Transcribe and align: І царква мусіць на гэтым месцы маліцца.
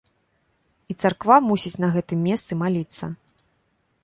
І 0.93 0.95
царква 1.03 1.37
мусіць 1.49 1.75
на 1.83 1.91
гэтым 1.99 2.19
месцы 2.31 2.53
маліцца. 2.63 3.13